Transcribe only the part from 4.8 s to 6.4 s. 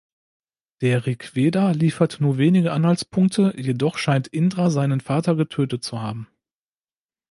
Vater getötet zu haben.